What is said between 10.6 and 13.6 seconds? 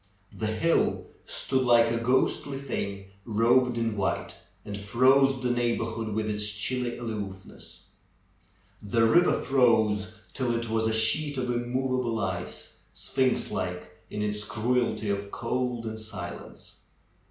w^as a sheet of immovable ice, sphinx